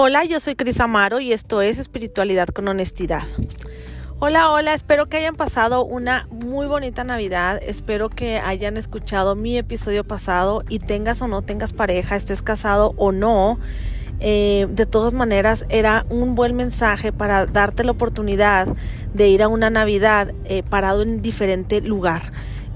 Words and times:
Hola, 0.00 0.22
yo 0.24 0.38
soy 0.38 0.54
Cris 0.54 0.78
Amaro 0.78 1.18
y 1.18 1.32
esto 1.32 1.60
es 1.60 1.80
Espiritualidad 1.80 2.46
con 2.46 2.68
Honestidad. 2.68 3.24
Hola, 4.20 4.52
hola, 4.52 4.72
espero 4.72 5.08
que 5.08 5.16
hayan 5.16 5.34
pasado 5.34 5.84
una 5.84 6.28
muy 6.30 6.68
bonita 6.68 7.02
Navidad, 7.02 7.58
espero 7.60 8.08
que 8.08 8.38
hayan 8.38 8.76
escuchado 8.76 9.34
mi 9.34 9.58
episodio 9.58 10.04
pasado 10.04 10.62
y 10.68 10.78
tengas 10.78 11.20
o 11.20 11.26
no 11.26 11.42
tengas 11.42 11.72
pareja, 11.72 12.14
estés 12.14 12.42
casado 12.42 12.94
o 12.96 13.10
no. 13.10 13.58
Eh, 14.20 14.68
de 14.70 14.86
todas 14.86 15.14
maneras, 15.14 15.66
era 15.68 16.06
un 16.10 16.36
buen 16.36 16.54
mensaje 16.54 17.10
para 17.10 17.46
darte 17.46 17.82
la 17.82 17.90
oportunidad 17.90 18.68
de 19.14 19.26
ir 19.26 19.42
a 19.42 19.48
una 19.48 19.68
Navidad 19.68 20.32
eh, 20.44 20.62
parado 20.62 21.02
en 21.02 21.22
diferente 21.22 21.80
lugar 21.80 22.22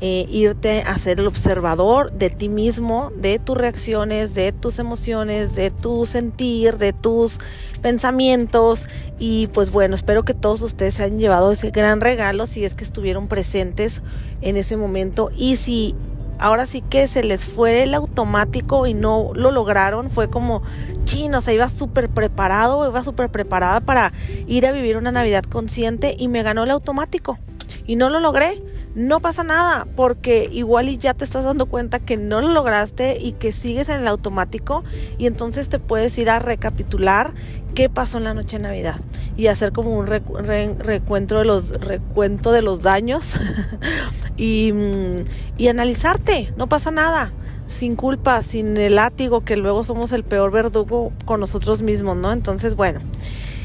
eh, 0.05 0.27
irte 0.33 0.83
a 0.83 0.99
ser 0.99 1.21
el 1.21 1.29
observador 1.29 2.11
de 2.11 2.29
ti 2.29 2.49
mismo, 2.49 3.13
de 3.15 3.39
tus 3.39 3.57
reacciones, 3.57 4.35
de 4.35 4.51
tus 4.51 4.81
emociones, 4.81 5.55
de 5.55 5.71
tu 5.71 6.07
sentir, 6.07 6.77
de 6.77 6.93
tus 6.93 7.39
pensamientos. 7.83 8.87
Y 9.21 9.47
pues 9.53 9.71
bueno, 9.71 9.95
espero 9.95 10.25
que 10.25 10.35
todos 10.35 10.61
ustedes 10.63 10.95
se 10.95 11.05
hayan 11.05 11.21
llevado 11.21 11.53
ese 11.53 11.71
gran 11.71 12.01
regalo 12.01 12.49
si 12.49 12.65
es 12.65 12.75
que 12.75 12.83
estuvieron 12.83 13.29
presentes 13.29 14.03
en 14.41 14.57
ese 14.57 14.77
momento. 14.77 15.31
Y 15.37 15.55
si 15.55 15.95
ahora 16.41 16.67
sí 16.67 16.83
que 16.83 17.07
se 17.07 17.23
les 17.23 17.47
fue 17.47 17.85
el 17.85 17.95
automático 17.95 18.89
y 18.89 18.95
no 18.95 19.31
lo 19.37 19.53
lograron, 19.53 20.11
fue 20.11 20.29
como 20.29 20.63
chino, 21.05 21.39
o 21.39 21.41
sea, 21.41 21.55
iba 21.55 21.69
súper 21.69 22.09
preparado, 22.09 22.89
iba 22.89 23.05
súper 23.05 23.31
preparada 23.31 23.79
para 23.79 24.13
ir 24.49 24.67
a 24.67 24.73
vivir 24.73 24.97
una 24.97 25.13
Navidad 25.13 25.45
consciente 25.45 26.17
y 26.19 26.27
me 26.27 26.43
ganó 26.43 26.65
el 26.65 26.73
automático 26.73 27.39
y 27.87 27.95
no 27.95 28.11
lo 28.11 28.19
logré 28.19 28.61
no 28.95 29.21
pasa 29.21 29.43
nada, 29.45 29.87
porque 29.97 30.49
igual 30.53 30.89
y 30.89 30.99
ya 30.99 31.15
te 31.15 31.25
estás 31.25 31.45
dando 31.45 31.67
cuenta 31.67 31.99
que 31.99 32.17
no 32.17 32.41
lo 32.41 32.49
lograste 32.49 33.19
y 33.21 33.33
que 33.33 33.53
sigues 33.53 33.89
en 33.89 34.01
el 34.01 34.09
automático 34.09 34.85
y 35.19 35.27
entonces 35.27 35.69
te 35.69 35.79
puedes 35.79 36.17
ir 36.19 36.31
a 36.31 36.39
recapitular 36.39 37.33
qué 37.75 37.89
pasó 37.89 38.19
en 38.19 38.25
la 38.25 38.35
noche 38.35 38.59
de 38.59 38.65
Navidad 38.65 39.01
y 39.37 39.47
hacer 39.47 39.73
como 39.73 39.97
un 39.97 40.07
recuento 40.07 41.39
de 41.39 41.45
los 41.45 41.71
recuento 41.71 42.53
de 42.53 42.61
los 42.61 42.83
daños 42.83 43.39
y, 44.37 44.73
mm, 44.73 45.17
y 45.57 45.69
analizarte, 45.69 46.53
no 46.57 46.69
pasa 46.69 46.91
nada 46.91 47.33
sin 47.67 47.97
culpa, 47.97 48.43
sin 48.43 48.77
el 48.77 48.97
látigo, 48.97 49.45
que 49.45 49.57
luego 49.57 49.83
somos 49.83 50.13
el 50.13 50.25
peor 50.25 50.51
verdugo 50.51 51.13
con 51.25 51.41
nosotros 51.41 51.83
mismos, 51.83 52.17
¿no? 52.17 52.33
Entonces, 52.33 52.77
bueno. 52.77 53.01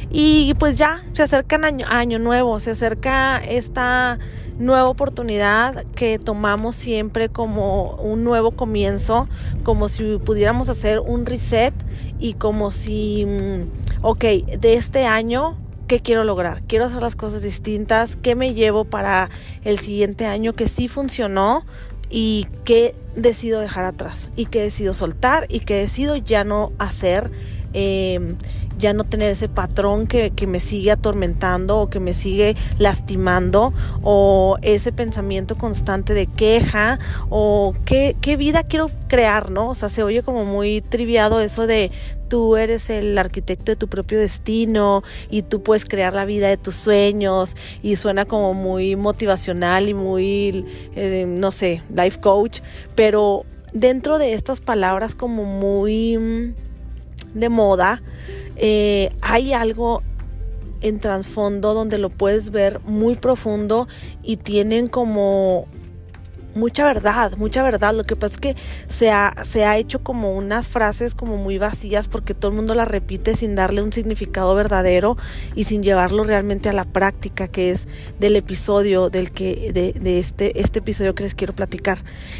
Y 0.09 0.53
pues 0.55 0.77
ya, 0.77 1.03
se 1.13 1.23
acerca 1.23 1.57
año, 1.57 1.85
año 1.89 2.19
nuevo, 2.19 2.59
se 2.59 2.71
acerca 2.71 3.37
esta 3.37 4.19
nueva 4.57 4.89
oportunidad 4.89 5.85
que 5.95 6.17
tomamos 6.17 6.75
siempre 6.75 7.29
como 7.29 7.95
un 7.95 8.23
nuevo 8.23 8.51
comienzo, 8.51 9.27
como 9.63 9.89
si 9.89 10.17
pudiéramos 10.17 10.69
hacer 10.69 10.99
un 10.99 11.25
reset 11.25 11.73
y 12.19 12.33
como 12.33 12.71
si, 12.71 13.25
mm, 13.25 14.05
ok, 14.05 14.23
de 14.59 14.73
este 14.73 15.05
año, 15.05 15.57
¿qué 15.87 15.99
quiero 15.99 16.23
lograr? 16.23 16.63
Quiero 16.67 16.85
hacer 16.85 17.01
las 17.01 17.15
cosas 17.15 17.43
distintas, 17.43 18.15
¿qué 18.15 18.35
me 18.35 18.53
llevo 18.53 18.85
para 18.85 19.29
el 19.63 19.77
siguiente 19.77 20.25
año 20.25 20.53
que 20.53 20.67
sí 20.67 20.87
funcionó? 20.87 21.65
y 22.09 22.47
qué 22.63 22.95
decido 23.15 23.59
dejar 23.59 23.83
atrás 23.83 24.29
y 24.35 24.45
qué 24.45 24.61
decido 24.61 24.93
soltar 24.93 25.45
y 25.49 25.59
qué 25.59 25.75
decido 25.75 26.15
ya 26.15 26.43
no 26.43 26.71
hacer 26.77 27.31
eh, 27.73 28.35
ya 28.77 28.93
no 28.93 29.03
tener 29.03 29.31
ese 29.31 29.49
patrón 29.49 30.07
que, 30.07 30.31
me 30.47 30.59
sigue 30.59 30.91
atormentando 30.91 31.79
o 31.79 31.89
que 31.89 31.99
me 31.99 32.13
sigue 32.13 32.55
lastimando 32.77 33.73
o 34.01 34.57
ese 34.61 34.91
pensamiento 34.91 35.57
constante 35.57 36.13
de 36.13 36.27
queja 36.27 36.99
o 37.29 37.75
qué, 37.85 38.15
qué 38.21 38.37
vida 38.37 38.63
quiero 38.63 38.89
crear, 39.07 39.51
¿no? 39.51 39.69
O 39.69 39.75
sea, 39.75 39.89
se 39.89 40.03
oye 40.03 40.23
como 40.23 40.45
muy 40.45 40.81
triviado 40.81 41.41
eso 41.41 41.67
de 41.67 41.91
tú 42.29 42.57
eres 42.57 42.89
el 42.89 43.17
arquitecto 43.17 43.71
de 43.71 43.75
tu 43.75 43.87
propio 43.87 44.19
destino 44.19 45.03
y 45.29 45.41
tú 45.41 45.63
puedes 45.63 45.85
crear 45.85 46.13
la 46.13 46.25
vida 46.25 46.47
de 46.47 46.57
tus 46.57 46.75
sueños 46.75 47.55
y 47.81 47.95
suena 47.95 48.25
como 48.25 48.53
muy 48.53 48.95
motivacional 48.95 49.89
y 49.89 49.93
muy, 49.93 50.65
eh, 50.95 51.25
no 51.27 51.51
sé, 51.51 51.81
life 51.93 52.19
coach, 52.19 52.59
pero 52.95 53.45
dentro 53.73 54.17
de 54.17 54.33
estas 54.33 54.61
palabras 54.61 55.15
como 55.15 55.43
muy 55.43 56.17
mm, 56.17 56.53
de 57.33 57.49
moda, 57.49 58.01
eh, 58.57 59.11
hay 59.21 59.53
algo 59.53 60.01
en 60.81 60.99
trasfondo 60.99 61.73
donde 61.73 61.97
lo 61.97 62.09
puedes 62.09 62.51
ver 62.51 62.79
muy 62.81 63.15
profundo 63.15 63.87
y 64.23 64.37
tienen 64.37 64.87
como 64.87 65.67
mucha 66.57 66.83
verdad, 66.83 67.37
mucha 67.37 67.63
verdad. 67.63 67.93
Lo 67.93 68.03
que 68.03 68.15
pasa 68.15 68.35
es 68.35 68.39
que 68.41 68.55
se 68.87 69.11
ha, 69.11 69.33
se 69.43 69.65
ha 69.65 69.77
hecho 69.77 70.03
como 70.03 70.33
unas 70.33 70.67
frases 70.67 71.15
como 71.15 71.37
muy 71.37 71.57
vacías 71.57 72.07
porque 72.07 72.33
todo 72.33 72.51
el 72.51 72.57
mundo 72.57 72.75
las 72.75 72.87
repite 72.87 73.35
sin 73.35 73.55
darle 73.55 73.81
un 73.81 73.91
significado 73.91 74.53
verdadero 74.55 75.17
y 75.55 75.63
sin 75.63 75.83
llevarlo 75.83 76.23
realmente 76.23 76.69
a 76.69 76.73
la 76.73 76.85
práctica 76.85 77.47
que 77.47 77.71
es 77.71 77.87
del 78.19 78.35
episodio 78.35 79.09
del 79.09 79.31
que 79.31 79.71
de, 79.73 79.93
de 79.93 80.19
este, 80.19 80.59
este 80.59 80.79
episodio 80.79 81.15
que 81.15 81.23
les 81.23 81.35
quiero 81.35 81.53
platicar. 81.53 81.99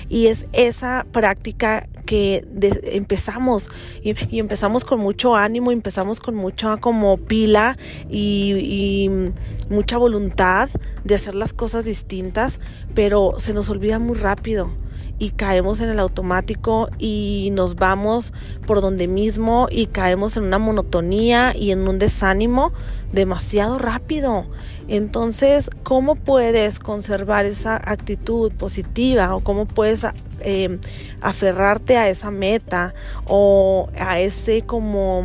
Y 0.10 0.28
es 0.28 0.48
esa 0.54 1.06
práctica 1.12 1.88
que 2.06 2.48
empezamos 2.84 3.70
y, 4.02 4.40
empezamos 4.40 4.86
con 4.86 5.00
mucho 5.00 5.36
ánimo, 5.36 5.72
empezamos 5.72 6.20
con 6.20 6.36
mucha 6.36 6.78
como 6.78 7.18
pila 7.18 7.78
y, 8.10 8.54
y 8.60 9.10
mucha 9.70 9.98
voluntad 9.98 10.70
de 11.04 11.16
hacer 11.16 11.36
las 11.36 11.54
cosas 11.54 11.86
distintas, 11.86 12.60
pero 12.94 13.34
se 13.38 13.54
nos 13.54 13.70
olvida 13.70 14.00
muy 14.08 14.18
rápido 14.18 14.72
y 15.20 15.32
caemos 15.32 15.82
en 15.82 15.90
el 15.90 16.00
automático 16.00 16.90
y 17.00 17.50
nos 17.54 17.76
vamos 17.76 18.34
por 18.66 18.82
donde 18.82 19.08
mismo 19.08 19.68
y 19.72 19.88
caemos 19.88 20.38
en 20.38 20.44
una 20.44 20.60
monotonía 20.60 21.56
y 21.56 21.72
en 21.72 21.88
un 21.88 21.98
desánimo 21.98 22.72
demasiado 23.12 23.80
rápido. 23.80 24.48
Entonces, 24.88 25.70
¿cómo 25.84 26.16
puedes 26.16 26.80
conservar 26.80 27.46
esa 27.46 27.76
actitud 27.76 28.52
positiva 28.54 29.36
o 29.36 29.42
cómo 29.42 29.66
puedes 29.66 30.06
eh, 30.40 30.80
aferrarte 31.22 31.98
a 31.98 32.10
esa 32.10 32.32
meta 32.32 32.94
o 33.26 33.90
a 34.00 34.20
ese 34.20 34.62
como 34.62 35.24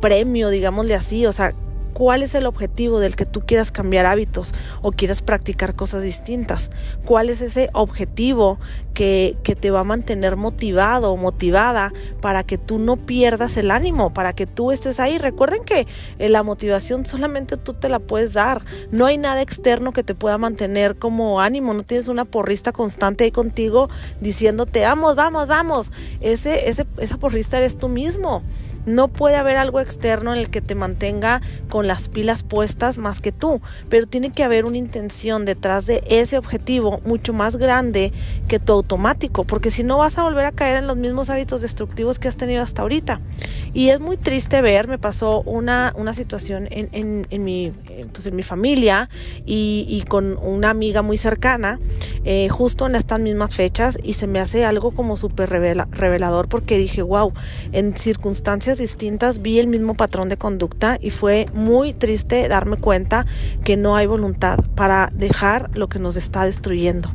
premio, 0.00 0.48
digámosle 0.48 0.94
así? 0.94 1.26
O 1.26 1.32
sea, 1.32 1.52
cuál 1.98 2.22
es 2.22 2.36
el 2.36 2.46
objetivo 2.46 3.00
del 3.00 3.16
que 3.16 3.26
tú 3.26 3.40
quieras 3.40 3.72
cambiar 3.72 4.06
hábitos 4.06 4.54
o 4.82 4.92
quieras 4.92 5.20
practicar 5.20 5.74
cosas 5.74 6.04
distintas. 6.04 6.70
¿Cuál 7.04 7.28
es 7.28 7.40
ese 7.40 7.70
objetivo 7.72 8.60
que, 8.94 9.36
que 9.42 9.56
te 9.56 9.72
va 9.72 9.80
a 9.80 9.84
mantener 9.84 10.36
motivado 10.36 11.10
o 11.10 11.16
motivada 11.16 11.92
para 12.20 12.44
que 12.44 12.56
tú 12.56 12.78
no 12.78 12.94
pierdas 12.94 13.56
el 13.56 13.72
ánimo, 13.72 14.14
para 14.14 14.32
que 14.32 14.46
tú 14.46 14.70
estés 14.70 15.00
ahí? 15.00 15.18
Recuerden 15.18 15.64
que 15.64 15.88
eh, 16.20 16.28
la 16.28 16.44
motivación 16.44 17.04
solamente 17.04 17.56
tú 17.56 17.74
te 17.74 17.88
la 17.88 17.98
puedes 17.98 18.32
dar. 18.32 18.64
No 18.92 19.06
hay 19.06 19.18
nada 19.18 19.42
externo 19.42 19.90
que 19.90 20.04
te 20.04 20.14
pueda 20.14 20.38
mantener 20.38 21.00
como 21.00 21.40
ánimo. 21.40 21.74
No 21.74 21.82
tienes 21.82 22.06
una 22.06 22.24
porrista 22.24 22.70
constante 22.70 23.24
ahí 23.24 23.32
contigo 23.32 23.90
diciéndote, 24.20 24.82
vamos, 24.82 25.16
vamos, 25.16 25.48
vamos. 25.48 25.90
Ese, 26.20 26.68
ese, 26.68 26.86
esa 26.98 27.16
porrista 27.16 27.58
eres 27.58 27.76
tú 27.76 27.88
mismo. 27.88 28.44
No 28.88 29.08
puede 29.08 29.36
haber 29.36 29.56
algo 29.56 29.80
externo 29.80 30.32
en 30.32 30.40
el 30.40 30.50
que 30.50 30.60
te 30.60 30.74
mantenga 30.74 31.40
con 31.68 31.86
las 31.86 32.08
pilas 32.08 32.42
puestas 32.42 32.98
más 32.98 33.20
que 33.20 33.32
tú, 33.32 33.60
pero 33.88 34.06
tiene 34.06 34.30
que 34.30 34.44
haber 34.44 34.64
una 34.64 34.78
intención 34.78 35.44
detrás 35.44 35.86
de 35.86 36.02
ese 36.08 36.38
objetivo 36.38 37.00
mucho 37.04 37.32
más 37.32 37.56
grande 37.56 38.12
que 38.48 38.58
tu 38.58 38.72
automático, 38.72 39.44
porque 39.44 39.70
si 39.70 39.84
no 39.84 39.98
vas 39.98 40.18
a 40.18 40.22
volver 40.22 40.46
a 40.46 40.52
caer 40.52 40.78
en 40.78 40.86
los 40.86 40.96
mismos 40.96 41.30
hábitos 41.30 41.62
destructivos 41.62 42.18
que 42.18 42.28
has 42.28 42.36
tenido 42.36 42.62
hasta 42.62 42.82
ahorita. 42.82 43.20
Y 43.74 43.90
es 43.90 44.00
muy 44.00 44.16
triste 44.16 44.62
ver, 44.62 44.88
me 44.88 44.98
pasó 44.98 45.42
una, 45.42 45.92
una 45.96 46.14
situación 46.14 46.68
en, 46.70 47.26
en, 47.30 47.44
mi, 47.44 47.66
eh, 47.88 48.06
pues 48.12 48.26
en 48.26 48.34
mi 48.34 48.42
familia 48.42 49.08
y, 49.44 50.04
con 50.08 50.38
una 50.38 50.70
amiga 50.70 51.02
muy 51.02 51.18
cercana, 51.18 51.78
eh, 52.24 52.48
justo 52.48 52.86
en 52.86 52.94
estas 52.94 53.20
mismas 53.20 53.54
fechas, 53.54 53.98
y 54.02 54.14
se 54.14 54.26
me 54.26 54.40
hace 54.40 54.64
algo 54.64 54.92
como 54.92 55.16
súper 55.16 55.50
revelador 55.50 56.48
porque 56.48 56.78
dije, 56.78 57.02
wow, 57.02 57.32
en 57.72 57.96
circunstancias 57.96 58.77
distintas 58.78 59.42
vi 59.42 59.58
el 59.58 59.66
mismo 59.66 59.94
patrón 59.94 60.28
de 60.28 60.36
conducta 60.36 60.98
y 61.00 61.10
fue 61.10 61.46
muy 61.52 61.92
triste 61.92 62.48
darme 62.48 62.76
cuenta 62.76 63.26
que 63.64 63.76
no 63.76 63.96
hay 63.96 64.06
voluntad 64.06 64.58
para 64.74 65.10
dejar 65.12 65.70
lo 65.76 65.88
que 65.88 65.98
nos 65.98 66.16
está 66.16 66.44
destruyendo. 66.44 67.10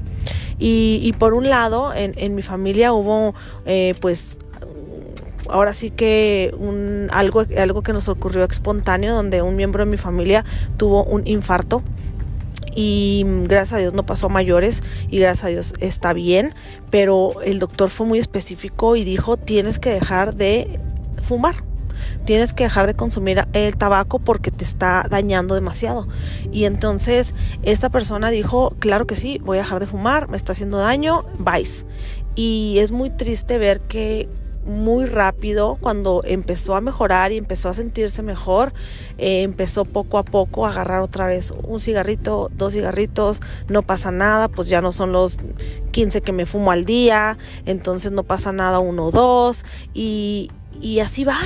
Y, 0.59 1.13
por 1.19 1.33
un 1.33 1.49
lado, 1.49 1.93
en, 1.93 2.35
mi 2.35 2.41
familia 2.41 2.93
hubo 2.93 3.33
eh, 3.65 3.95
pues 3.99 4.39
ahora 5.49 5.73
sí 5.73 5.89
que 5.89 6.53
un, 6.57 7.09
algo, 7.11 7.43
algo 7.57 7.81
que 7.81 7.91
nos 7.91 8.07
ocurrió 8.07 8.45
espontáneo, 8.45 9.13
donde 9.13 9.41
un 9.41 9.55
miembro 9.55 9.83
de 9.83 9.91
mi 9.91 9.97
familia 9.97 10.45
tuvo 10.77 11.03
un 11.03 11.27
infarto 11.27 11.83
y 12.75 13.25
gracias 13.43 13.73
a 13.73 13.77
Dios 13.77 13.93
no 13.93 14.05
pasó 14.05 14.27
a 14.27 14.29
mayores 14.29 14.83
y 15.09 15.19
gracias 15.19 15.45
a 15.45 15.47
Dios 15.49 15.73
está 15.79 16.13
bien, 16.13 16.53
pero 16.89 17.41
el 17.43 17.59
doctor 17.59 17.89
fue 17.89 18.05
muy 18.05 18.19
específico 18.19 18.95
y 18.95 19.03
dijo 19.03 19.37
tienes 19.37 19.79
que 19.79 19.91
dejar 19.91 20.33
de 20.35 20.79
fumar. 21.23 21.55
Tienes 22.25 22.53
que 22.53 22.63
dejar 22.63 22.87
de 22.87 22.93
consumir 22.93 23.45
el 23.53 23.77
tabaco 23.77 24.19
porque 24.19 24.51
te 24.51 24.63
está 24.63 25.05
dañando 25.09 25.55
demasiado. 25.55 26.07
Y 26.51 26.65
entonces 26.65 27.35
esta 27.63 27.89
persona 27.89 28.29
dijo, 28.29 28.75
claro 28.79 29.07
que 29.07 29.15
sí, 29.15 29.39
voy 29.43 29.57
a 29.57 29.61
dejar 29.61 29.79
de 29.79 29.87
fumar, 29.87 30.29
me 30.29 30.37
está 30.37 30.53
haciendo 30.53 30.77
daño, 30.77 31.25
vais. 31.37 31.85
Y 32.35 32.77
es 32.79 32.91
muy 32.91 33.09
triste 33.09 33.57
ver 33.57 33.81
que 33.81 34.29
muy 34.65 35.05
rápido 35.05 35.77
cuando 35.81 36.21
empezó 36.25 36.75
a 36.75 36.81
mejorar 36.81 37.31
y 37.31 37.37
empezó 37.37 37.69
a 37.69 37.73
sentirse 37.73 38.23
mejor, 38.23 38.73
eh, 39.17 39.43
empezó 39.43 39.85
poco 39.85 40.17
a 40.17 40.23
poco 40.23 40.65
a 40.65 40.69
agarrar 40.69 41.01
otra 41.01 41.27
vez 41.27 41.53
un 41.67 41.79
cigarrito, 41.79 42.49
dos 42.55 42.73
cigarritos, 42.73 43.41
no 43.67 43.81
pasa 43.81 44.11
nada, 44.11 44.47
pues 44.47 44.69
ya 44.69 44.81
no 44.81 44.91
son 44.91 45.11
los 45.11 45.39
15 45.91 46.21
que 46.21 46.31
me 46.31 46.45
fumo 46.45 46.71
al 46.71 46.85
día, 46.85 47.37
entonces 47.65 48.11
no 48.11 48.23
pasa 48.23 48.51
nada 48.51 48.79
uno 48.79 49.07
o 49.07 49.11
dos 49.11 49.65
y, 49.93 50.49
y 50.81 50.99
así 50.99 51.23
va. 51.23 51.37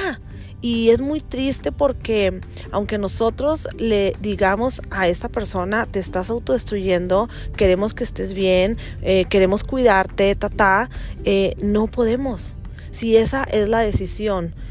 Y 0.59 0.89
es 0.89 1.01
muy 1.01 1.19
triste 1.19 1.71
porque 1.71 2.41
aunque 2.71 2.97
nosotros 2.97 3.67
le 3.77 4.15
digamos 4.21 4.81
a 4.89 5.07
esta 5.07 5.29
persona, 5.29 5.85
te 5.85 5.99
estás 5.99 6.31
autodestruyendo, 6.31 7.29
queremos 7.55 7.93
que 7.93 8.03
estés 8.03 8.33
bien, 8.33 8.77
eh, 9.03 9.25
queremos 9.29 9.63
cuidarte, 9.63 10.35
ta, 10.35 10.49
ta, 10.49 10.89
eh, 11.25 11.55
no 11.61 11.87
podemos. 11.87 12.55
Si 12.89 13.17
esa 13.17 13.43
es 13.43 13.69
la 13.69 13.79
decisión 13.79 14.47
de 14.47 14.66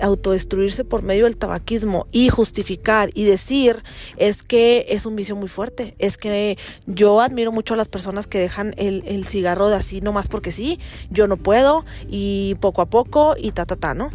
autodestruirse 0.00 0.84
por 0.84 1.02
medio 1.02 1.24
del 1.24 1.36
tabaquismo 1.36 2.06
y 2.12 2.28
justificar 2.28 3.10
y 3.14 3.24
decir 3.24 3.82
es 4.16 4.42
que 4.42 4.86
es 4.88 5.06
un 5.06 5.16
vicio 5.16 5.36
muy 5.36 5.48
fuerte. 5.48 5.94
Es 5.98 6.16
que 6.16 6.58
yo 6.86 7.20
admiro 7.20 7.52
mucho 7.52 7.74
a 7.74 7.76
las 7.76 7.88
personas 7.88 8.26
que 8.26 8.38
dejan 8.38 8.74
el, 8.76 9.02
el 9.06 9.26
cigarro 9.26 9.68
de 9.68 9.76
así 9.76 10.00
nomás 10.00 10.28
porque 10.28 10.52
sí, 10.52 10.78
yo 11.10 11.26
no 11.26 11.36
puedo 11.36 11.84
y 12.08 12.56
poco 12.60 12.82
a 12.82 12.86
poco 12.86 13.34
y 13.38 13.52
ta, 13.52 13.64
ta, 13.66 13.76
ta, 13.76 13.94
¿no? 13.94 14.10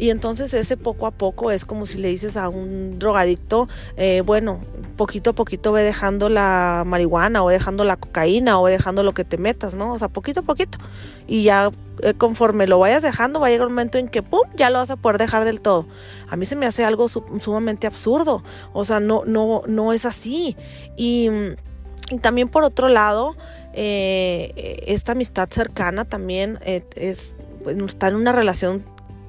Y 0.00 0.08
entonces 0.08 0.54
ese 0.54 0.78
poco 0.78 1.06
a 1.06 1.10
poco 1.10 1.50
es 1.50 1.66
como 1.66 1.84
si 1.84 1.98
le 1.98 2.08
dices 2.08 2.38
a 2.38 2.48
un 2.48 2.98
drogadicto, 2.98 3.68
eh, 3.98 4.22
bueno, 4.24 4.58
poquito 4.96 5.30
a 5.30 5.32
poquito 5.34 5.72
ve 5.72 5.82
dejando 5.82 6.30
la 6.30 6.84
marihuana 6.86 7.44
o 7.44 7.50
dejando 7.50 7.84
la 7.84 7.98
cocaína 7.98 8.58
o 8.58 8.66
dejando 8.66 9.02
lo 9.02 9.12
que 9.12 9.24
te 9.24 9.36
metas, 9.36 9.74
¿no? 9.74 9.92
O 9.92 9.98
sea, 9.98 10.08
poquito 10.08 10.40
a 10.40 10.42
poquito. 10.42 10.78
Y 11.28 11.42
ya 11.42 11.70
eh, 12.02 12.14
conforme 12.14 12.66
lo 12.66 12.78
vayas 12.78 13.02
dejando, 13.02 13.40
va 13.40 13.48
a 13.48 13.50
llegar 13.50 13.66
un 13.66 13.74
momento 13.74 13.98
en 13.98 14.08
que, 14.08 14.22
¡pum!, 14.22 14.48
ya 14.56 14.70
lo 14.70 14.78
vas 14.78 14.90
a 14.90 14.96
poder 14.96 15.18
dejar 15.18 15.44
del 15.44 15.60
todo. 15.60 15.86
A 16.30 16.36
mí 16.36 16.46
se 16.46 16.56
me 16.56 16.64
hace 16.64 16.82
algo 16.82 17.06
sumamente 17.08 17.86
absurdo. 17.86 18.42
O 18.72 18.84
sea, 18.86 19.00
no, 19.00 19.24
no, 19.26 19.64
no 19.66 19.92
es 19.92 20.06
así. 20.06 20.56
Y, 20.96 21.28
también 22.22 22.48
por 22.48 22.64
otro 22.64 22.88
lado, 22.88 23.36
eh, 23.74 24.82
esta 24.86 25.12
amistad 25.12 25.48
cercana 25.50 26.06
también 26.06 26.58
es, 26.64 27.36
pues, 27.62 27.76
está 27.76 28.08
en 28.08 28.14
una 28.14 28.32
relación 28.32 28.82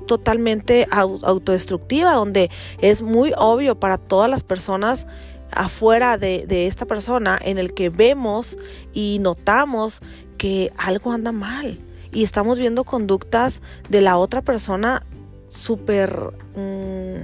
totalmente 0.07 0.88
autodestructiva, 0.92 2.13
donde 2.13 2.50
es 2.80 3.01
muy 3.01 3.33
obvio 3.38 3.80
para 3.80 3.98
todas 3.98 4.30
las 4.30 4.44
personas 4.44 5.07
afuera 5.51 6.18
de, 6.18 6.68
esta 6.68 6.86
persona 6.86 7.38
en 7.42 7.57
el 7.57 7.74
que 7.74 7.89
vemos 7.89 8.57
y 8.94 9.19
notamos 9.19 10.01
que 10.38 10.71
algo 10.77 11.12
anda 11.12 11.31
mal. 11.31 11.77
Y 12.12 12.24
estamos 12.24 12.59
viendo 12.59 12.83
conductas 12.83 13.62
de 13.89 14.01
la 14.01 14.18
otra 14.18 14.42
persona 14.42 15.06
súper 15.48 16.33
mm, 16.56 17.24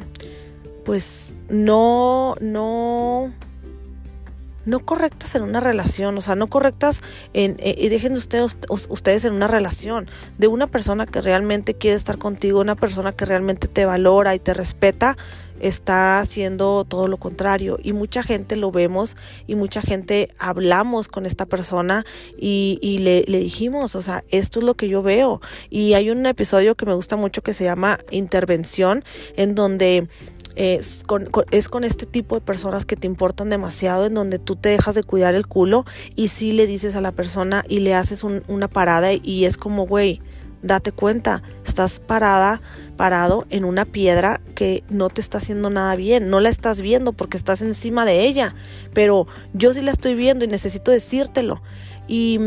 pues 0.84 1.36
no 1.50 2.36
no 2.40 3.34
no 4.68 4.82
correctas 4.82 5.34
en 5.34 5.42
una 5.42 5.60
relación, 5.60 6.18
o 6.18 6.22
sea, 6.22 6.36
no 6.36 6.48
correctas 6.48 7.02
en, 7.34 7.56
eh, 7.60 7.74
y 7.78 7.90
dejen 7.90 8.14
ustedes, 8.14 8.58
ustedes 8.90 9.26
en 9.26 9.34
una 9.34 9.48
relación 9.48 10.08
de 10.38 10.48
una 10.48 10.68
persona 10.68 11.06
que 11.06 11.22
realmente 11.22 11.74
quiere 11.74 11.96
estar 11.96 12.18
contigo, 12.18 12.62
una 12.62 12.76
persona 12.76 13.14
que 13.14 13.26
realmente 13.26 13.68
te 13.68 13.86
valora 13.86 14.36
y 14.36 14.40
te 14.40 14.54
respeta, 14.54 15.18
está 15.60 16.20
haciendo 16.20 16.86
todo 16.88 17.08
lo 17.08 17.18
contrario. 17.18 17.78
Y 17.82 17.94
mucha 17.94 18.24
gente 18.24 18.56
lo 18.56 18.72
vemos 18.72 19.18
y 19.46 19.56
mucha 19.56 19.82
gente 19.82 20.30
hablamos 20.38 21.08
con 21.08 21.26
esta 21.26 21.46
persona 21.46 22.06
y, 22.38 22.80
y 22.82 23.00
le, 23.00 23.24
le, 23.28 23.40
dijimos, 23.40 23.96
o 23.96 24.02
sea, 24.02 24.24
esto 24.30 24.60
es 24.60 24.66
lo 24.66 24.76
que 24.76 24.90
yo 24.90 25.02
veo. 25.02 25.42
Y 25.70 25.94
hay 25.94 26.10
un 26.10 26.26
episodio 26.26 26.76
que 26.76 26.86
me 26.86 26.94
gusta 26.94 27.16
mucho 27.16 27.42
que 27.42 27.54
se 27.54 27.64
llama 27.64 28.00
Intervención 28.12 29.04
en 29.36 29.56
donde 29.56 30.08
es 30.58 31.04
con, 31.06 31.30
es 31.52 31.70
con 31.70 31.84
este 31.84 32.06
tipo 32.06 32.36
de 32.36 32.42
personas 32.42 32.86
que 32.86 32.96
te 32.96 33.08
importan 33.08 33.50
demasiado, 33.50 34.08
en 34.08 34.16
donde 34.16 34.40
tú 34.40 34.56
te 34.56 34.70
dejas 34.70 34.96
de 34.96 35.04
cuidar 35.04 35.36
el 35.36 35.48
culo 35.48 35.86
y 36.16 36.30
sí 36.30 36.52
le 36.52 36.66
dices 36.66 36.96
a 36.96 37.02
la 37.02 37.12
persona 37.12 37.64
y 37.70 37.80
le 37.80 37.94
haces 37.94 38.24
una 38.24 38.68
parada 38.68 39.14
y 39.14 39.46
es 39.46 39.56
como, 39.56 39.86
güey, 39.86 40.20
date 40.64 40.92
cuenta, 40.92 41.44
estás 41.64 42.00
parada, 42.00 42.62
parado 42.98 43.46
en 43.50 43.64
una 43.64 43.86
piedra 43.86 44.42
que 44.56 44.84
no 44.90 45.10
te 45.10 45.22
está 45.22 45.38
haciendo 45.38 45.70
nada 45.70 45.96
bien, 45.96 46.30
no 46.30 46.42
la 46.42 46.50
estás 46.50 46.82
viendo 46.82 47.14
porque 47.14 47.38
estás 47.38 47.62
encima 47.62 48.04
de 48.04 48.26
ella, 48.26 48.54
pero 48.94 49.28
yo 49.54 49.74
sí 49.74 49.82
la 49.82 49.92
estoy 49.92 50.16
viendo 50.16 50.44
y 50.44 50.50
necesito 50.50 50.92
decírtelo. 50.92 51.62
Y, 52.08 52.40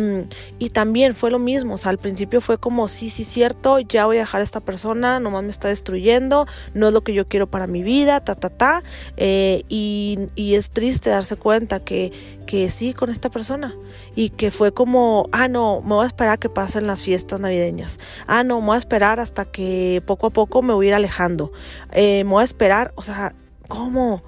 y, 0.58 0.70
también 0.70 1.14
fue 1.14 1.30
lo 1.30 1.38
mismo, 1.38 1.74
o 1.74 1.76
sea, 1.76 1.90
al 1.90 1.98
principio 1.98 2.40
fue 2.40 2.58
como, 2.58 2.88
sí, 2.88 3.10
sí, 3.10 3.24
cierto, 3.24 3.78
ya 3.78 4.06
voy 4.06 4.16
a 4.16 4.20
dejar 4.20 4.40
a 4.40 4.44
esta 4.44 4.60
persona, 4.60 5.20
nomás 5.20 5.42
me 5.42 5.50
está 5.50 5.68
destruyendo, 5.68 6.46
no 6.72 6.88
es 6.88 6.94
lo 6.94 7.02
que 7.02 7.12
yo 7.12 7.26
quiero 7.26 7.50
para 7.50 7.66
mi 7.66 7.82
vida, 7.82 8.20
ta, 8.20 8.34
ta, 8.34 8.48
ta. 8.48 8.82
Eh, 9.16 9.62
y, 9.68 10.18
y, 10.34 10.54
es 10.54 10.70
triste 10.70 11.10
darse 11.10 11.36
cuenta 11.36 11.80
que, 11.80 12.12
que 12.46 12.70
sí 12.70 12.94
con 12.94 13.10
esta 13.10 13.30
persona 13.30 13.76
y 14.16 14.30
que 14.30 14.50
fue 14.50 14.72
como, 14.72 15.28
ah, 15.32 15.48
no, 15.48 15.82
me 15.82 15.94
voy 15.94 16.04
a 16.04 16.06
esperar 16.06 16.34
a 16.34 16.36
que 16.38 16.48
pasen 16.48 16.86
las 16.86 17.02
fiestas 17.02 17.40
navideñas, 17.40 17.98
ah, 18.26 18.44
no, 18.44 18.60
me 18.60 18.68
voy 18.68 18.76
a 18.76 18.78
esperar 18.78 19.20
hasta 19.20 19.44
que 19.44 20.02
poco 20.06 20.28
a 20.28 20.30
poco 20.30 20.62
me 20.62 20.74
voy 20.74 20.86
a 20.86 20.88
ir 20.88 20.94
alejando, 20.94 21.52
eh, 21.92 22.24
me 22.24 22.30
voy 22.30 22.42
a 22.42 22.44
esperar, 22.44 22.92
o 22.96 23.02
sea, 23.02 23.34
¿cómo? 23.68 24.22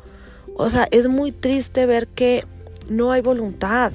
O 0.56 0.68
sea, 0.68 0.86
es 0.90 1.08
muy 1.08 1.32
triste 1.32 1.86
ver 1.86 2.08
que 2.08 2.44
no 2.88 3.12
hay 3.12 3.20
voluntad 3.20 3.92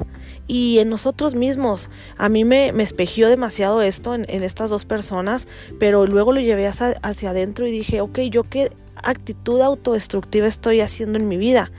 y 0.47 0.79
en 0.79 0.89
nosotros 0.89 1.35
mismos. 1.35 1.89
A 2.17 2.29
mí 2.29 2.45
me, 2.45 2.71
me 2.71 2.83
espejió 2.83 3.29
demasiado 3.29 3.81
esto 3.81 4.15
en, 4.15 4.25
estas 4.43 4.69
dos 4.69 4.85
personas, 4.85 5.47
pero 5.79 6.05
luego 6.05 6.31
lo 6.31 6.39
llevé 6.39 6.67
hacia, 6.67 6.97
hacia 7.01 7.31
adentro 7.31 7.67
y 7.67 7.71
dije, 7.71 8.01
ok, 8.01 8.19
yo 8.29 8.43
qué 8.43 8.71
actitud 8.95 9.61
autodestructiva 9.61 10.47
estoy 10.47 10.81
haciendo 10.81 11.19
en 11.19 11.27
mi 11.27 11.37
vida 11.37 11.71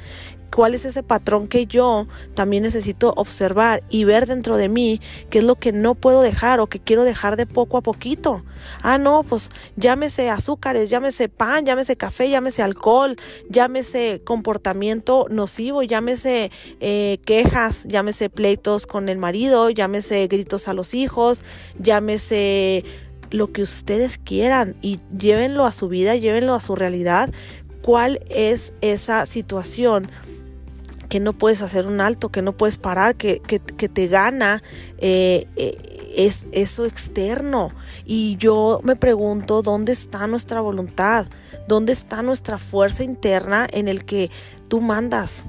cuál 0.58 0.74
es 0.74 0.84
ese 0.86 1.04
patrón 1.04 1.46
que 1.46 1.66
yo 1.66 2.08
también 2.34 2.64
necesito 2.64 3.12
observar 3.14 3.84
y 3.90 4.02
ver 4.02 4.26
dentro 4.26 4.56
de 4.56 4.68
mí 4.68 5.00
qué 5.30 5.38
es 5.38 5.44
lo 5.44 5.54
que 5.54 5.70
no 5.70 5.94
puedo 5.94 6.20
dejar 6.20 6.58
o 6.58 6.66
que 6.66 6.80
quiero 6.80 7.04
dejar 7.04 7.36
de 7.36 7.46
poco 7.46 7.76
a 7.76 7.80
poquito. 7.80 8.44
Ah, 8.82 8.98
no, 8.98 9.22
pues 9.22 9.52
llámese 9.76 10.30
azúcares, 10.30 10.90
llámese 10.90 11.28
pan, 11.28 11.64
llámese 11.64 11.96
café, 11.96 12.28
llámese 12.28 12.64
alcohol, 12.64 13.14
llámese 13.48 14.20
comportamiento 14.24 15.26
nocivo, 15.30 15.84
llámese 15.84 16.50
eh, 16.80 17.18
quejas, 17.24 17.84
llámese 17.86 18.28
pleitos 18.28 18.88
con 18.88 19.08
el 19.08 19.18
marido, 19.18 19.70
llámese 19.70 20.26
gritos 20.26 20.66
a 20.66 20.74
los 20.74 20.92
hijos, 20.92 21.44
llámese 21.78 22.84
lo 23.30 23.52
que 23.52 23.62
ustedes 23.62 24.18
quieran 24.18 24.74
y 24.82 24.98
llévenlo 25.16 25.66
a 25.66 25.70
su 25.70 25.86
vida, 25.86 26.16
llévenlo 26.16 26.54
a 26.54 26.60
su 26.60 26.74
realidad. 26.74 27.30
¿Cuál 27.80 28.18
es 28.28 28.74
esa 28.80 29.24
situación 29.24 30.10
que 31.08 31.20
no 31.20 31.32
puedes 31.32 31.62
hacer 31.62 31.86
un 31.86 32.00
alto, 32.00 32.28
que 32.28 32.42
no 32.42 32.52
puedes 32.52 32.78
parar, 32.78 33.16
que, 33.16 33.40
que, 33.40 33.58
te 33.60 34.06
gana 34.08 34.62
eh, 34.98 35.46
eh, 35.56 36.12
es 36.16 36.46
eso 36.52 36.84
externo. 36.84 37.72
Y 38.04 38.36
yo 38.36 38.80
me 38.82 38.96
pregunto, 38.96 39.62
¿dónde 39.62 39.92
está 39.92 40.26
nuestra 40.26 40.60
voluntad? 40.60 41.26
¿Dónde 41.66 41.92
está 41.92 42.22
nuestra 42.22 42.58
fuerza 42.58 43.04
interna 43.04 43.66
en 43.70 43.88
el 43.88 44.04
que 44.04 44.30
tú 44.68 44.80
mandas? 44.80 45.46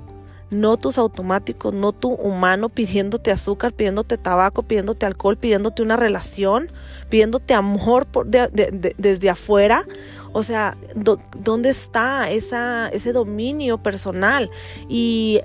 No 0.50 0.78
tus 0.78 0.98
automáticos, 0.98 1.74
no 1.74 1.92
tu 1.92 2.10
humano 2.10 2.70
pidiéndote 2.70 3.32
azúcar, 3.32 3.72
pidiéndote 3.72 4.18
tabaco, 4.18 4.64
pidiéndote 4.64 5.06
alcohol, 5.06 5.38
pidiéndote 5.38 5.84
una 5.84 5.96
relación, 5.96 6.72
pidiéndote 7.10 7.54
amor 7.54 8.08
desde 8.26 9.30
afuera. 9.30 9.84
O 10.34 10.44
sea, 10.44 10.78
¿dónde 11.36 11.70
está 11.70 12.30
esa, 12.30 12.88
ese 12.90 13.14
dominio 13.14 13.82
personal? 13.82 14.50
Y 14.88 15.42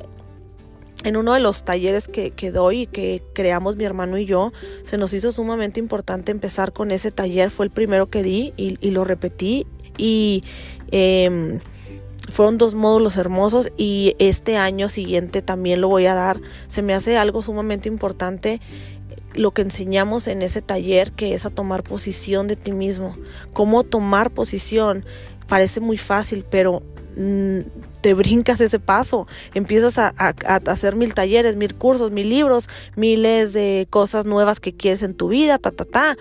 en 1.05 1.17
uno 1.17 1.35
de 1.35 1.41
los 1.41 1.65
talleres 1.65 2.09
que, 2.09 2.31
que, 2.31 2.51
doy 2.51 2.83
y 2.83 2.87
que 2.87 3.23
creamos 3.35 3.77
mi 3.77 3.85
hermano 3.85 4.19
y 4.19 4.25
yo, 4.25 4.53
se 4.85 4.97
nos 4.97 5.13
hizo 5.13 5.33
sumamente 5.33 5.79
importante 5.79 6.33
empezar 6.33 6.73
con 6.73 6.91
ese 6.91 7.11
taller. 7.11 7.51
Fue 7.51 7.67
el 7.67 7.71
primero 7.71 8.09
que 8.09 8.23
di 8.23 8.53
y, 8.57 8.91
lo 8.91 9.05
repetí. 9.05 9.67
Y 9.99 10.43
em, 10.91 11.61
fueron 12.33 12.59
dos 12.59 12.75
módulos 12.75 13.17
hermosos 13.17 13.71
y 13.77 14.17
este 14.19 14.57
año 14.57 14.89
siguiente 14.89 15.43
también 15.43 15.83
lo 15.83 15.89
voy 15.89 16.07
a 16.07 16.15
dar. 16.15 16.41
Se 16.69 16.83
me 16.83 16.95
hace 16.95 17.19
algo 17.19 17.43
sumamente 17.43 17.89
importante 17.89 18.61
lo 19.35 19.53
que 19.53 19.63
enseñamos 19.63 20.27
en 20.27 20.43
ese 20.43 20.63
taller, 20.63 21.13
que 21.13 21.35
es 21.35 21.47
a 21.47 21.51
tomar 21.51 21.83
posición 21.83 22.47
de 22.47 22.57
ti 22.57 22.73
mismo. 22.73 23.17
Cómo 23.53 23.85
tomar 23.85 24.31
posición 24.31 25.05
parece 25.49 25.81
muy 25.81 25.99
fácil, 25.99 26.45
pero 26.49 26.83
mm, 27.17 27.61
te 28.01 28.15
brincas 28.15 28.61
ese 28.61 28.81
paso, 28.81 29.27
empiezas 29.55 29.99
a, 29.99 30.15
hacer 30.67 30.97
mil 30.97 31.15
talleres, 31.15 31.57
mil 31.57 31.75
cursos, 31.75 32.11
mil 32.11 32.29
libros, 32.29 32.69
miles 32.97 33.53
de 33.53 33.87
cosas 33.91 34.27
nuevas 34.27 34.61
que 34.61 34.73
quieres 34.73 35.03
en 35.03 35.15
tu 35.15 35.29
vida, 35.29 35.59
ta, 35.59 35.71
ta, 35.71 35.85
ta. 35.85 36.17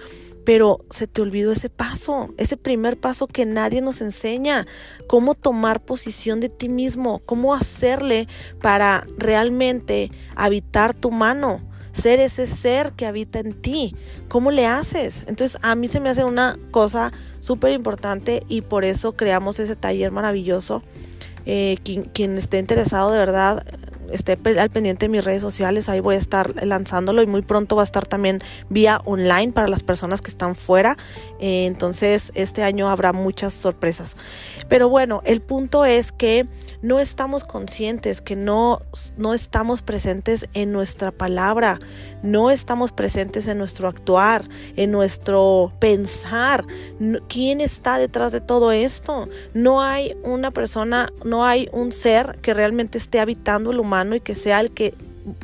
Pero 0.46 0.82
se 0.89 1.08
te 1.08 1.22
olvidó 1.22 1.53
ese 1.53 1.70
paso, 1.70 2.34
ese 2.38 2.58
primer 2.58 2.98
paso 2.98 3.27
que 3.27 3.46
nadie 3.46 3.82
nos 3.82 4.01
enseña, 4.01 4.67
cómo 5.08 5.36
tomar 5.36 5.84
posición 5.86 6.41
de 6.41 6.50
ti 6.50 6.67
mismo, 6.67 7.22
cómo 7.25 7.53
hacerle 7.53 8.27
para 8.62 9.05
realmente 9.17 10.12
habitar 10.36 10.93
tu 10.93 11.12
mano 11.12 11.62
ser 11.93 12.19
ese 12.19 12.47
ser 12.47 12.91
que 12.91 13.05
habita 13.05 13.39
en 13.39 13.53
ti. 13.53 13.95
¿Cómo 14.27 14.51
le 14.51 14.65
haces? 14.65 15.23
Entonces 15.27 15.57
a 15.62 15.75
mí 15.75 15.88
se 15.88 16.01
me 16.01 16.09
hace 16.09 16.25
una 16.25 16.59
cosa 16.71 17.13
súper 17.39 17.71
importante 17.71 18.43
y 18.50 18.62
por 18.62 18.83
eso 18.83 19.13
creamos 19.13 19.59
ese 19.59 19.77
taller 19.77 20.12
maravilloso. 20.12 20.83
Eh, 21.45 21.77
quien, 21.83 22.03
quien 22.03 22.38
esté 22.38 22.57
interesado 22.57 23.12
de 23.12 23.17
verdad, 23.17 23.65
esté 24.13 24.38
al 24.59 24.69
pendiente 24.69 25.05
de 25.05 25.09
mis 25.09 25.23
redes 25.23 25.41
sociales, 25.41 25.89
ahí 25.89 26.00
voy 26.00 26.15
a 26.15 26.19
estar 26.19 26.63
lanzándolo 26.63 27.21
y 27.21 27.27
muy 27.27 27.41
pronto 27.41 27.75
va 27.75 27.81
a 27.81 27.85
estar 27.85 28.05
también 28.05 28.41
vía 28.69 29.01
online 29.05 29.51
para 29.51 29.67
las 29.67 29.83
personas 29.83 30.21
que 30.21 30.29
están 30.29 30.55
fuera. 30.55 30.95
Eh, 31.39 31.65
entonces 31.65 32.31
este 32.35 32.63
año 32.63 32.89
habrá 32.89 33.12
muchas 33.12 33.53
sorpresas. 33.53 34.15
Pero 34.69 34.88
bueno, 34.88 35.21
el 35.25 35.41
punto 35.41 35.85
es 35.85 36.12
que 36.12 36.47
no 36.83 36.99
estamos 36.99 37.45
conscientes, 37.45 38.21
que 38.21 38.35
no, 38.35 38.81
no 39.17 39.33
estamos 39.33 39.81
presentes 39.81 40.49
en 40.53 40.71
nuestra 40.71 41.11
palabra, 41.11 41.79
no 42.21 42.51
estamos 42.51 42.91
presentes 42.91 43.47
en 43.47 43.57
nuestro 43.57 43.87
actuar, 43.87 44.43
en 44.75 44.91
nuestro 44.91 45.71
pensar. 45.79 46.65
¿Quién 47.29 47.61
está 47.61 47.97
detrás 47.97 48.33
de 48.33 48.41
todo 48.41 48.71
esto? 48.71 49.29
No 49.53 49.81
hay 49.81 50.15
una 50.23 50.51
persona, 50.51 51.11
no 51.23 51.45
hay 51.45 51.69
un 51.71 51.91
ser 51.91 52.37
que 52.41 52.53
realmente 52.53 52.97
esté 52.97 53.19
habitando 53.19 53.71
el 53.71 53.79
humano 53.79 54.15
y 54.15 54.19
que 54.19 54.35
sea 54.35 54.59
el 54.59 54.71
que 54.71 54.93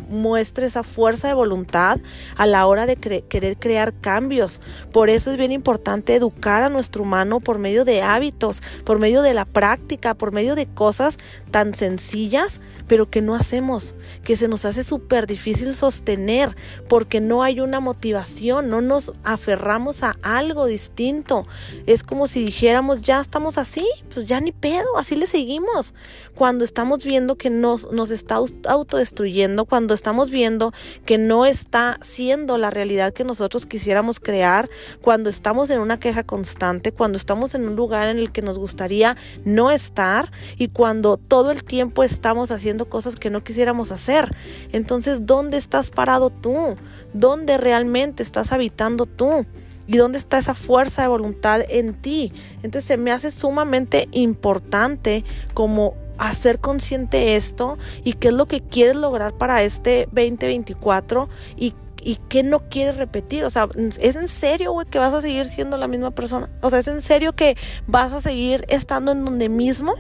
muestre 0.10 0.66
esa 0.66 0.84
fuerza 0.84 1.28
de 1.28 1.34
voluntad 1.34 2.00
a 2.36 2.46
la 2.46 2.66
hora 2.68 2.86
de 2.86 2.96
querer 2.96 3.58
crear 3.58 3.94
cambios. 3.94 4.62
Por 4.92 5.10
eso 5.10 5.32
es 5.32 5.38
bien 5.38 5.52
importante 5.52 6.16
educar 6.16 6.64
a 6.64 6.70
nuestro 6.70 7.04
humano 7.04 7.40
por 7.40 7.60
medio 7.60 7.86
de 7.86 8.02
hábitos, 8.02 8.62
por 8.84 9.00
medio 9.00 9.22
de 9.22 9.34
la 9.34 9.46
práctica, 9.46 10.14
por 10.14 10.32
medio 10.32 10.56
de 10.56 10.68
cosas 10.68 11.18
tan 11.52 11.74
sencillas, 11.74 12.62
pero 12.88 13.10
que 13.10 13.22
no 13.22 13.36
hacemos, 13.36 13.96
que 14.24 14.36
se 14.36 14.48
nos 14.48 14.66
hace 14.66 14.84
súper 14.84 15.28
difícil 15.28 15.74
sostener 15.74 16.56
porque 16.88 17.22
no 17.22 17.44
hay 17.44 17.60
una 17.60 17.80
motivación, 17.80 18.70
no 18.70 18.82
nos 18.82 19.14
aferramos 19.24 20.04
a 20.04 20.16
algo 20.22 20.66
distinto. 20.66 21.48
Es 21.86 22.04
como 22.04 22.28
si 22.28 22.44
dijéramos, 22.44 23.02
ya 23.02 23.20
estamos 23.20 23.58
así, 23.58 23.86
pues 24.14 24.26
ya 24.26 24.42
ni 24.42 24.52
pedo, 24.52 24.98
así 24.98 25.16
le 25.16 25.28
seguimos. 25.28 25.94
Cuando 26.36 26.64
estamos 26.64 27.04
viendo 27.04 27.38
que 27.38 27.50
nos, 27.50 27.92
nos 27.92 28.12
está 28.12 28.40
autodestruyendo, 28.68 29.66
cuando 29.70 29.94
estamos 29.94 30.32
viendo 30.32 30.74
que 31.06 31.18
no 31.18 31.46
está 31.46 31.98
siendo 32.02 32.58
la 32.58 32.72
realidad 32.72 33.14
que 33.14 33.24
nosotros 33.24 33.66
quisiéramos 33.66 34.20
crear, 34.20 34.70
cuando 35.02 35.30
estamos 35.30 35.70
en 35.70 35.80
una 35.80 36.00
queja 36.00 36.24
constante, 36.24 36.92
cuando 36.92 37.18
estamos 37.18 37.56
en 37.56 37.68
un 37.68 37.76
lugar 37.76 38.10
en 38.10 38.18
el 38.18 38.32
que 38.32 38.42
nos 38.42 38.58
gustaría 38.60 39.16
no 39.46 39.72
estar 39.72 40.32
y 40.58 40.70
cuando 40.70 41.18
todo 41.18 41.52
el 41.52 41.64
tiempo 41.64 42.04
estamos 42.04 42.52
haciendo 42.52 42.90
cosas 42.90 43.16
que 43.16 43.30
no 43.30 43.44
quisiéramos 43.44 43.92
hacer. 43.92 44.36
Entonces, 44.72 45.26
¿dónde 45.26 45.58
estás 45.58 45.92
parado 45.92 46.30
tú? 46.30 46.76
¿Dónde 47.14 47.58
realmente 47.58 48.24
estás 48.24 48.52
habitando 48.52 49.06
tú? 49.06 49.46
¿Y 49.88 49.98
dónde 49.98 50.18
está 50.18 50.38
esa 50.38 50.54
fuerza 50.54 51.02
de 51.02 51.08
voluntad 51.08 51.62
en 51.68 51.94
ti? 51.94 52.32
Entonces 52.58 52.86
se 52.86 52.98
me 52.98 53.12
hace 53.12 53.32
sumamente 53.32 54.08
importante 54.12 55.24
como 55.54 55.96
hacer 56.20 56.60
consciente 56.60 57.36
esto 57.36 57.78
y 58.04 58.14
qué 58.14 58.28
es 58.28 58.34
lo 58.34 58.46
que 58.46 58.62
quieres 58.62 58.96
lograr 58.96 59.34
para 59.34 59.64
este 59.64 60.08
2024 60.12 61.30
y 61.58 61.74
y 62.02 62.18
qué 62.30 62.44
no 62.44 62.70
quieres 62.70 62.98
repetir. 62.98 63.44
O 63.44 63.50
sea, 63.50 63.68
¿es 63.76 64.16
en 64.16 64.28
serio, 64.28 64.72
güey, 64.72 64.88
que 64.88 65.00
vas 65.00 65.14
a 65.14 65.22
seguir 65.22 65.46
siendo 65.46 65.78
la 65.78 65.88
misma 65.88 66.12
persona? 66.12 66.50
O 66.62 66.70
sea, 66.70 66.80
¿es 66.80 66.88
en 66.88 67.02
serio 67.02 67.34
que 67.34 67.58
vas 67.88 68.14
a 68.14 68.22
seguir 68.22 68.66
estando 68.70 69.12
en 69.12 69.26
donde 69.26 69.50
mismo? 69.50 69.94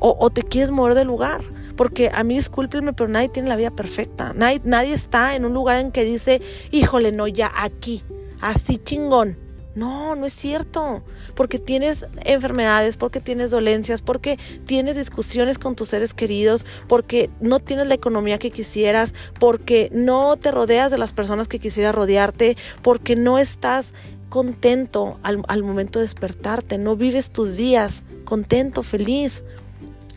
¿O, 0.00 0.30
te 0.30 0.42
quieres 0.42 0.70
mover 0.70 0.94
del 0.94 1.08
lugar? 1.08 1.42
Porque 1.76 2.10
a 2.14 2.22
mí, 2.22 2.36
discúlpenme, 2.36 2.92
pero 2.92 3.08
nadie 3.08 3.28
tiene 3.28 3.48
la 3.48 3.56
vida 3.56 3.72
perfecta. 3.72 4.32
Nadie, 4.32 4.60
nadie 4.62 4.94
está 4.94 5.34
en 5.34 5.44
un 5.44 5.54
lugar 5.54 5.78
en 5.78 5.90
que 5.90 6.04
dice, 6.04 6.40
híjole, 6.70 7.10
no, 7.10 7.26
ya 7.26 7.50
aquí, 7.56 8.04
así 8.40 8.78
chingón. 8.78 9.47
No, 9.78 10.16
no 10.16 10.26
es 10.26 10.32
cierto. 10.32 11.04
Porque 11.36 11.60
tienes 11.60 12.04
enfermedades, 12.24 12.96
porque 12.96 13.20
tienes 13.20 13.52
dolencias, 13.52 14.02
porque 14.02 14.36
tienes 14.66 14.96
discusiones 14.96 15.56
con 15.56 15.76
tus 15.76 15.90
seres 15.90 16.14
queridos, 16.14 16.66
porque 16.88 17.30
no 17.40 17.60
tienes 17.60 17.86
la 17.86 17.94
economía 17.94 18.38
que 18.38 18.50
quisieras, 18.50 19.14
porque 19.38 19.88
no 19.92 20.36
te 20.36 20.50
rodeas 20.50 20.90
de 20.90 20.98
las 20.98 21.12
personas 21.12 21.46
que 21.46 21.60
quisieras 21.60 21.94
rodearte, 21.94 22.56
porque 22.82 23.14
no 23.14 23.38
estás 23.38 23.94
contento 24.28 25.20
al, 25.22 25.44
al 25.46 25.62
momento 25.62 26.00
de 26.00 26.06
despertarte, 26.06 26.76
no 26.76 26.96
vives 26.96 27.30
tus 27.30 27.56
días 27.56 28.04
contento, 28.24 28.82
feliz 28.82 29.44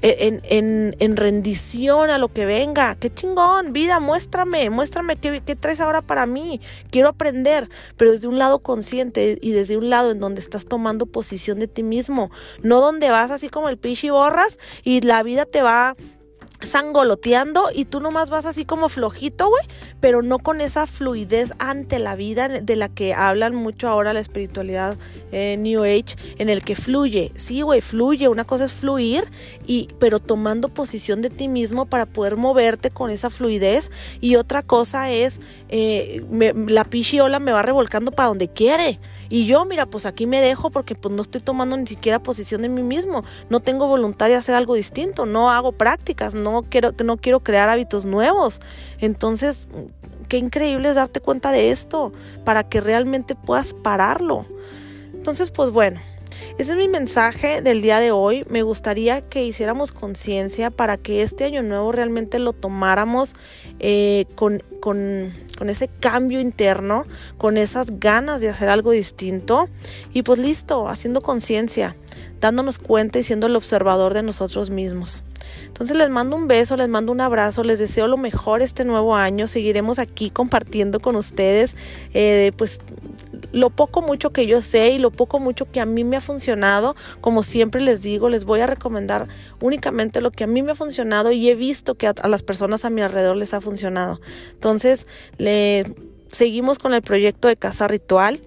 en, 0.01 0.41
en, 0.45 0.95
en, 0.99 1.17
rendición 1.17 2.09
a 2.09 2.17
lo 2.17 2.29
que 2.29 2.45
venga. 2.45 2.95
Qué 2.95 3.13
chingón, 3.13 3.73
vida, 3.73 3.99
muéstrame, 3.99 4.69
muéstrame 4.69 5.15
qué, 5.15 5.41
qué, 5.45 5.55
traes 5.55 5.79
ahora 5.79 6.01
para 6.01 6.25
mí. 6.25 6.59
Quiero 6.89 7.09
aprender, 7.09 7.69
pero 7.97 8.11
desde 8.11 8.27
un 8.27 8.39
lado 8.39 8.59
consciente 8.59 9.37
y 9.41 9.51
desde 9.51 9.77
un 9.77 9.89
lado 9.89 10.11
en 10.11 10.19
donde 10.19 10.41
estás 10.41 10.65
tomando 10.65 11.05
posición 11.05 11.59
de 11.59 11.67
ti 11.67 11.83
mismo, 11.83 12.31
no 12.61 12.81
donde 12.81 13.09
vas 13.09 13.31
así 13.31 13.49
como 13.49 13.69
el 13.69 13.77
pichi 13.77 14.09
borras 14.09 14.57
y 14.83 15.01
la 15.01 15.23
vida 15.23 15.45
te 15.45 15.61
va 15.61 15.95
sangoloteando 16.61 17.69
y 17.73 17.85
tú 17.85 17.99
nomás 17.99 18.29
vas 18.29 18.45
así 18.45 18.65
como 18.65 18.89
flojito, 18.89 19.49
güey, 19.49 19.63
pero 19.99 20.21
no 20.21 20.39
con 20.39 20.61
esa 20.61 20.87
fluidez 20.87 21.53
ante 21.59 21.99
la 21.99 22.15
vida 22.15 22.47
de 22.47 22.75
la 22.75 22.89
que 22.89 23.13
hablan 23.13 23.55
mucho 23.55 23.87
ahora 23.87 24.13
la 24.13 24.19
espiritualidad 24.19 24.97
eh, 25.31 25.57
New 25.57 25.83
Age, 25.83 26.15
en 26.37 26.49
el 26.49 26.63
que 26.63 26.75
fluye. 26.75 27.31
Sí, 27.35 27.61
güey, 27.61 27.81
fluye. 27.81 28.27
Una 28.27 28.43
cosa 28.43 28.65
es 28.65 28.73
fluir, 28.73 29.23
y, 29.65 29.87
pero 29.99 30.19
tomando 30.19 30.69
posición 30.69 31.21
de 31.21 31.29
ti 31.29 31.47
mismo 31.47 31.85
para 31.85 32.05
poder 32.05 32.37
moverte 32.37 32.91
con 32.91 33.09
esa 33.09 33.29
fluidez. 33.29 33.91
Y 34.19 34.35
otra 34.35 34.63
cosa 34.63 35.11
es, 35.11 35.39
eh, 35.69 36.23
la 36.67 36.83
pichiola 36.83 37.39
me 37.39 37.51
va 37.51 37.61
revolcando 37.61 38.11
para 38.11 38.29
donde 38.29 38.47
quiere. 38.47 38.99
Y 39.31 39.45
yo, 39.45 39.63
mira, 39.63 39.85
pues 39.85 40.05
aquí 40.05 40.27
me 40.27 40.41
dejo 40.41 40.69
porque 40.69 40.93
pues 40.93 41.15
no 41.15 41.21
estoy 41.21 41.39
tomando 41.39 41.77
ni 41.77 41.87
siquiera 41.87 42.19
posición 42.19 42.61
de 42.61 42.69
mí 42.69 42.83
mismo. 42.83 43.23
No 43.49 43.61
tengo 43.61 43.87
voluntad 43.87 44.27
de 44.27 44.35
hacer 44.35 44.53
algo 44.55 44.75
distinto. 44.75 45.25
No 45.25 45.49
hago 45.49 45.71
prácticas. 45.71 46.33
No 46.33 46.63
quiero, 46.69 46.93
no 47.03 47.15
quiero 47.15 47.39
crear 47.39 47.69
hábitos 47.69 48.05
nuevos. 48.05 48.59
Entonces, 48.99 49.69
qué 50.27 50.37
increíble 50.37 50.89
es 50.89 50.95
darte 50.95 51.21
cuenta 51.21 51.53
de 51.53 51.71
esto 51.71 52.11
para 52.43 52.67
que 52.67 52.81
realmente 52.81 53.35
puedas 53.35 53.73
pararlo. 53.73 54.45
Entonces, 55.13 55.51
pues 55.51 55.71
bueno, 55.71 56.01
ese 56.57 56.71
es 56.71 56.77
mi 56.77 56.87
mensaje 56.87 57.61
del 57.61 57.81
día 57.81 57.99
de 57.99 58.11
hoy. 58.11 58.45
Me 58.49 58.63
gustaría 58.63 59.21
que 59.21 59.43
hiciéramos 59.43 59.91
conciencia 59.91 60.71
para 60.71 60.97
que 60.97 61.21
este 61.21 61.45
año 61.45 61.63
nuevo 61.63 61.91
realmente 61.91 62.39
lo 62.39 62.53
tomáramos 62.53 63.35
eh, 63.79 64.25
con, 64.35 64.63
con, 64.79 65.33
con, 65.61 65.69
ese 65.69 65.89
cambio 65.99 66.39
interno, 66.39 67.05
con 67.37 67.55
esas 67.55 67.99
ganas 67.99 68.41
de 68.41 68.49
hacer 68.49 68.67
algo 68.67 68.89
distinto. 68.89 69.69
Y 70.11 70.23
pues 70.23 70.39
listo, 70.39 70.89
haciendo 70.89 71.21
conciencia, 71.21 71.95
dándonos 72.39 72.79
cuenta 72.79 73.19
y 73.19 73.23
siendo 73.23 73.45
el 73.45 73.55
observador 73.55 74.15
de 74.15 74.23
nosotros 74.23 74.71
mismos. 74.71 75.23
Entonces 75.67 75.95
les 75.95 76.09
mando 76.09 76.35
un 76.35 76.47
beso, 76.47 76.77
les 76.77 76.89
mando 76.89 77.11
un 77.11 77.21
abrazo, 77.21 77.63
les 77.63 77.77
deseo 77.77 78.07
lo 78.07 78.17
mejor 78.17 78.63
este 78.63 78.85
nuevo 78.85 79.15
año. 79.15 79.47
Seguiremos 79.47 79.99
aquí 79.99 80.31
compartiendo 80.31 80.99
con 80.99 81.15
ustedes, 81.15 81.75
eh, 82.15 82.53
pues 82.57 82.81
lo 83.51 83.69
poco 83.69 84.01
mucho 84.01 84.31
que 84.31 84.47
yo 84.47 84.61
sé 84.61 84.91
y 84.91 84.99
lo 84.99 85.11
poco 85.11 85.39
mucho 85.39 85.69
que 85.71 85.79
a 85.79 85.85
mí 85.85 86.03
me 86.03 86.17
ha 86.17 86.21
funcionado, 86.21 86.95
como 87.19 87.43
siempre 87.43 87.81
les 87.81 88.01
digo, 88.01 88.29
les 88.29 88.45
voy 88.45 88.61
a 88.61 88.67
recomendar 88.67 89.27
únicamente 89.59 90.21
lo 90.21 90.31
que 90.31 90.43
a 90.43 90.47
mí 90.47 90.61
me 90.61 90.71
ha 90.71 90.75
funcionado 90.75 91.31
y 91.31 91.49
he 91.49 91.55
visto 91.55 91.95
que 91.95 92.07
a, 92.07 92.13
las 92.27 92.43
personas 92.43 92.85
a 92.85 92.89
mi 92.89 93.01
alrededor 93.01 93.35
les 93.37 93.53
ha 93.53 93.61
funcionado. 93.61 94.19
Entonces, 94.51 95.07
le 95.37 95.85
seguimos 96.27 96.79
con 96.79 96.93
el 96.93 97.01
proyecto 97.01 97.47
de 97.47 97.57
Casa 97.57 97.87
Ritual. 97.87 98.41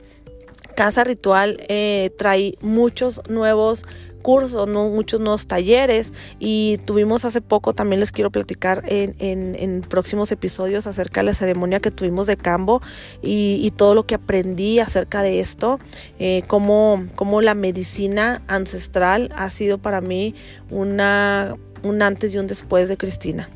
Casa 0.77 1.05
Ritual 1.05 1.59
eh, 1.69 2.11
trae 2.17 2.57
muchos 2.61 3.23
nuevos 3.29 3.85
cursos, 4.25 4.67
¿no? 4.67 4.89
muchos 4.89 5.21
nuevos 5.21 5.47
talleres 5.47 6.15
y 6.41 6.79
tuvimos 6.87 7.27
hace 7.27 7.43
poco, 7.43 7.75
también 7.75 8.01
les 8.01 8.11
quiero 8.11 8.31
platicar 8.31 8.83
en, 8.87 9.15
en, 9.19 9.83
próximos 9.83 10.33
episodios 10.33 10.87
acerca 10.87 11.21
de 11.21 11.27
la 11.27 11.35
ceremonia 11.35 11.79
que 11.79 11.91
tuvimos 11.91 12.27
de 12.27 12.39
Cambo 12.39 12.81
y, 13.23 13.71
todo 13.77 13.95
lo 13.95 14.07
que 14.07 14.15
aprendí 14.15 14.79
acerca 14.79 15.21
de 15.21 15.41
esto, 15.41 15.79
eh, 16.19 16.43
cómo, 16.47 17.07
cómo 17.17 17.43
la 17.43 17.55
medicina 17.55 18.43
ancestral 18.47 19.31
ha 19.37 19.51
sido 19.51 19.79
para 19.79 20.01
mí 20.01 20.35
una 20.71 21.55
un 21.83 22.01
antes 22.01 22.35
y 22.35 22.39
un 22.39 22.47
después 22.47 22.89
de 22.89 22.97
Cristina. 22.97 23.51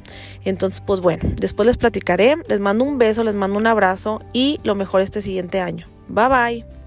Entonces, 0.45 0.83
pues 0.87 1.01
bueno, 1.01 1.33
después 1.37 1.67
les 1.67 1.79
platicaré, 1.79 2.37
les 2.47 2.61
mando 2.61 2.85
un 2.85 2.99
beso, 2.99 3.25
les 3.25 3.35
mando 3.35 3.59
un 3.59 3.67
abrazo 3.67 4.21
y 4.35 4.61
lo 4.65 4.75
mejor 4.75 5.01
este 5.01 5.23
siguiente 5.23 5.61
año. 5.61 5.87
Bye 6.09 6.29
bye. 6.29 6.78